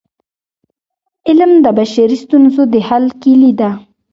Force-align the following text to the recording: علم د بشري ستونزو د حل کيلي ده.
علم 1.27 1.51
د 1.65 1.67
بشري 1.77 2.17
ستونزو 2.23 2.61
د 2.73 2.75
حل 2.87 3.05
کيلي 3.21 3.51
ده. 3.59 3.69